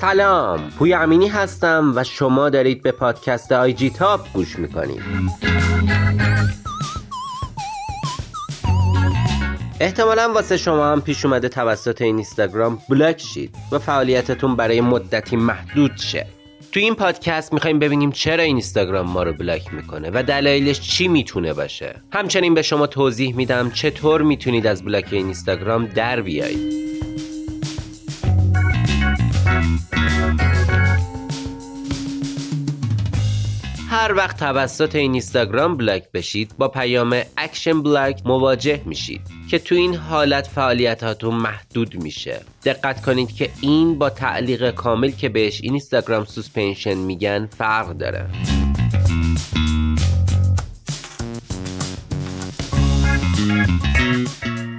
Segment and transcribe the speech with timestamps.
[0.00, 0.70] سلام.
[0.78, 5.02] پوی امینی هستم و شما دارید به پادکست IG Top گوش می‌کنید.
[9.80, 15.36] احتمالا واسه شما هم پیش اومده توسط این اینستاگرام بلاک شید و فعالیتتون برای مدتی
[15.36, 16.26] محدود شه.
[16.72, 21.08] تو این پادکست می‌خوایم ببینیم چرا این اینستاگرام ما رو بلاک می‌کنه و دلایلش چی
[21.08, 22.02] می‌تونه باشه.
[22.12, 26.85] همچنین به شما توضیح میدم چطور می‌تونید از بلاک این اینستاگرام در بیایید.
[34.06, 39.74] هر وقت توسط این اینستاگرام بلاک بشید با پیام action block مواجه میشید که تو
[39.74, 42.40] این حالت فعالیتاتون محدود میشه.
[42.64, 48.26] دقت کنید که این با تعلیق کامل که بهش این اینستاگرام suspension میگن فرق داره.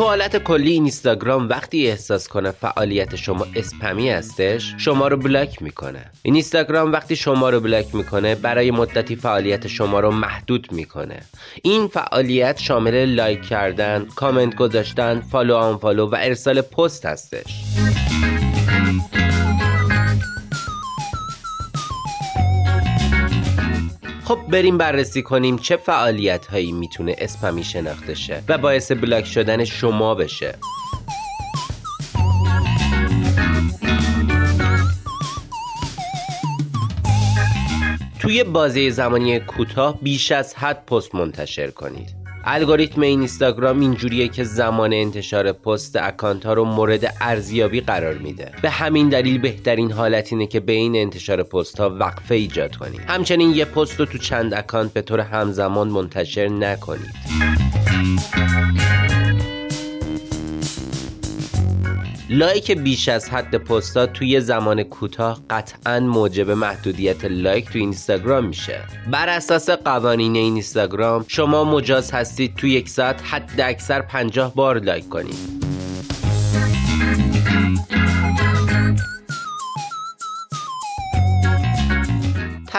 [0.00, 6.04] تو حالت کلی اینستاگرام وقتی احساس کنه فعالیت شما اسپمی هستش شما رو بلاک می‌کنه.
[6.22, 11.20] این اینستاگرام وقتی شما رو بلاک می‌کنه برای مدتی فعالیت شما رو محدود می‌کنه.
[11.62, 17.64] این فعالیت شامل لایک کردن کامنت گذاشتن فالو آنفالو و ارسال پست هستش.
[24.50, 30.14] بریم بررسی کنیم چه فعالیت هایی می‌تونه اسپمی شناخته شه و باعث بلاک شدن شما
[30.14, 30.54] بشه.
[38.20, 42.19] توی بازه زمانی کوتاه بیش از حد پست منتشر کنید.
[42.44, 48.52] الگوریتم این اینستاگرام اینجوریه که زمان انتشار پست اکانت ها رو مورد ارزیابی قرار میده.
[48.62, 53.00] به همین دلیل بهترین حالت اینه که بین انتشار پست ها وقفه ایجاد کنید.
[53.00, 57.59] همچنین یه پست رو تو چند اکانت به طور همزمان منتشر نکنید.
[62.32, 68.80] لایک بیش از حد پستا توی زمان کوتاه قطعا موجب محدودیت لایک تو اینستاگرام میشه.
[69.10, 75.08] بر اساس قوانین اینستاگرام شما مجاز هستید تو یک ساعت حد اکثر 50 بار لایک
[75.08, 75.69] کنید.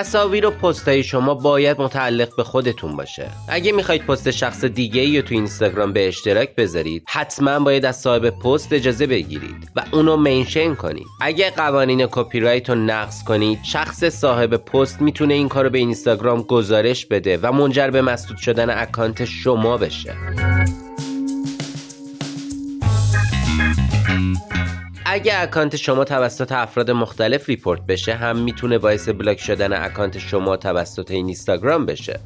[0.00, 3.30] تصاویر و پست های شما باید متعلق به خودتون باشه.
[3.48, 8.30] اگه می‌خواید پست شخص دیگه ای تو اینستاگرام به اشتراک بذارید حتما باید از صاحب
[8.30, 11.06] پست اجازه بگیرید و اونو منشن کنید.
[11.20, 16.42] اگه قوانین کپی رایت رو نقض کنید شخص صاحب پست می‌تونه این کارو به اینستاگرام
[16.42, 20.14] گزارش بده و منجر به مسدود شدن اکانت شما بشه.
[25.12, 30.56] اگه اکانت شما توسط افراد مختلف ریپورت بشه هم می‌تونه باعث بلاک شدن اکانت شما
[30.56, 32.20] توسط این اینستاگرام بشه.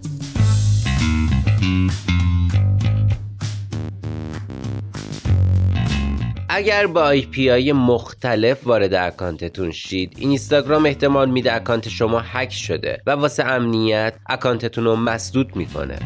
[6.49, 12.53] اگر با آی پی های مختلف وارد اکانتتون شید اینستاگرام احتمال میده اکانت شما هک
[12.53, 15.99] شده و واسه امنیت اکانتتون رو مسدود می‌کنه.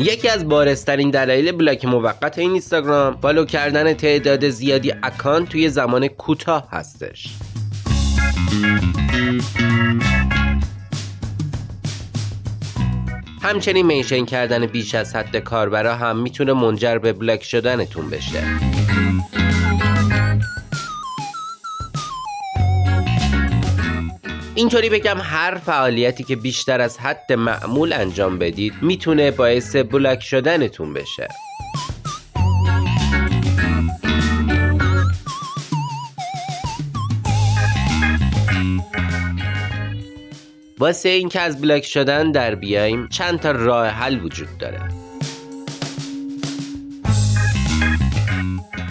[0.00, 6.08] یکی از بارزترین دلایل بلاک موقت این اینستاگرام فالو کردن تعداد زیادی اکانت توی زمان
[6.08, 7.28] کوتاه هستش.
[13.42, 18.42] همچنین منشن کردن بیش از حد کاربرا هم می‌تونه منجر به بلاک شدنتون بشه.
[24.56, 30.94] اینطوری بگم هر فعالیتی که بیشتر از حد معمول انجام بدید می‌تونه باعث بلاک شدنتون
[30.94, 31.28] بشه.
[40.78, 45.05] واسه اینکه از بلاک شدن در بیایم چند تا راه حل وجود داره.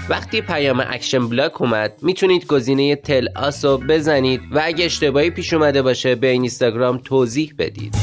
[0.10, 5.54] وقتی پیام action block اومد می‌تونید گزینه tell us رو بزنید و اگه اشتباهی پیش
[5.54, 7.96] اومده باشه به اینستاگرام توضیح بدید.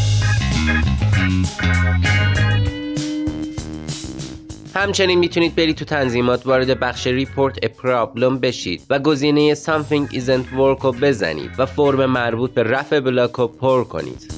[4.74, 10.56] همچنین می‌تونید برید تو تنظیمات وارد بخش report a problem بشید و گزینه something isn't
[10.58, 14.32] work رو بزنید و فرم مربوط به رفع بلاک رو پر کنید.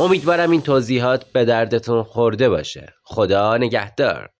[0.00, 2.94] امیدوارم این توضیحات به دردتون خورده باشه.
[3.04, 4.30] خدا نگهدار.